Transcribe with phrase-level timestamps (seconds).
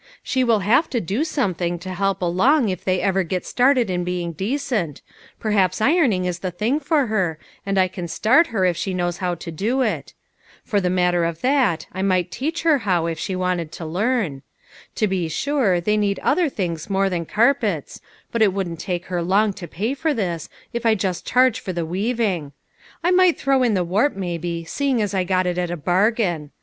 [0.23, 4.03] She will have to do something to help along if they ever get started in
[4.03, 5.03] being decent;
[5.39, 9.17] perhaps ironing is the thing for her, and I can start her if she knows
[9.17, 10.15] how to do it.
[10.63, 12.63] For the matter of that, I might HOW IT SUCCEEDED.
[12.63, 14.41] 109 teach her how, if she wanted to learn.
[14.95, 19.21] To be sure they need other things more than carpets, but it wouldn't take her
[19.21, 22.53] long to pay for this, if I just charge for the weaving.
[23.03, 26.49] I might throw in the warp, maybe, seeing I got it at a bargain.